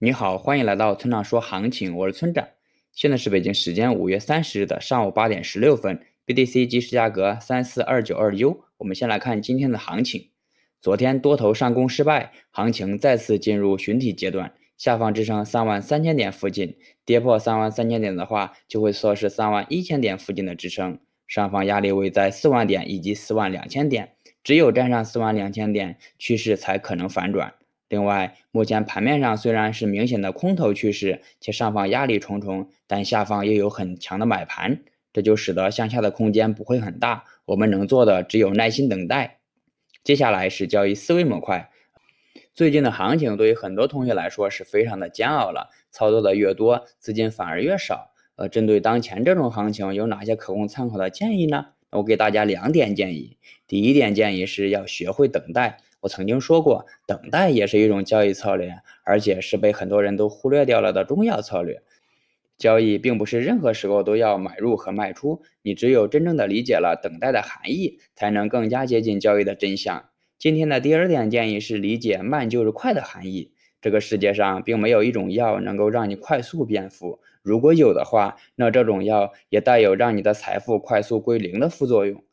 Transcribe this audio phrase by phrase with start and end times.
[0.00, 2.46] 你好，欢迎来到村长说行情，我是村长。
[2.92, 8.60] 现在是北京时间五月三十日的上午八点十六分，BTC 即时价格三四二九二 U。
[8.76, 10.30] 我们先来看今天的行情。
[10.80, 21.00] 昨天多头上攻失败，行情再次进入寻底阶段，下方支撑三万三千点附近，跌破三万三千点的话，就会错失三万一千点附近的支撑。
[21.26, 24.12] 上方压力位在四万点以及四万两千点，
[24.44, 27.54] 只有站上四万两千点，趋势才可能反转。
[27.88, 34.80] 另外，目前盘面上虽然是明显的空头趋势，且上方压力重重，但下方又有很强的买盘，
[35.12, 37.24] 这就使得向下的空间不会很大。
[37.46, 39.38] 我们能做的只有耐心等待。
[40.04, 41.70] 接下来是交易思维模块。
[42.52, 48.10] 最近的行情对于很多同学来说是非常的煎熬了，操作的越多，资金反而越少。
[48.36, 51.68] 呃，针对当前这种行情，有哪些可供参考的建议呢？
[51.90, 53.38] 我给大家两点建议。
[53.66, 55.78] 第一点建议是要学会等待。
[56.00, 58.72] 我曾经说过，等待也是一种交易策略，
[59.04, 61.82] 而且是被很多人都忽略掉了的重要策略。
[62.56, 70.08] 交易并不是任何时候都要买入和卖出，你只有真正的理解了等待的含义，才能更加接近交易的真相。
[70.38, 73.52] 今天的第二点建议是理解慢就是快的含义。
[73.80, 82.24] 这个世界上并没有一种药能够让你快速变富，如果有的话，那这种药也带有让你的财富快速归零的副作用。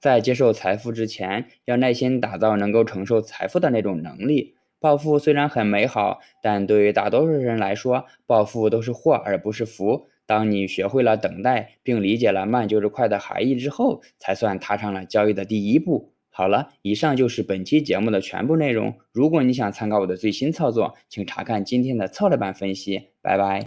[0.00, 4.54] 在接受财富之前，要耐心打造能够承受财富的那种能力。
[4.80, 10.06] 暴富虽然很美好，但对于大多数人来说，暴富都是祸而不是福。
[10.24, 16.12] 当你学会了等待，并理解了慢就是快的含义之后，才算踏上了交易的第一步。
[16.30, 18.94] 好了，以上就是本期节目的全部内容。
[19.10, 23.08] 如果你想参考我的最新操作，请查看今天的策略版分析。
[23.20, 23.66] 拜拜。